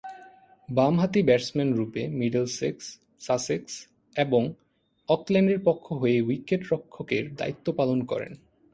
[0.69, 2.85] বামহাতি ব্যাটসম্যানরূপে Middlesex,
[3.19, 3.73] Sussex
[4.15, 4.53] এবং
[5.09, 8.33] অকল্যান্ডের পক্ষ হয়ে উইকেট-রক্ষকের দায়িত্ব পালন করেন।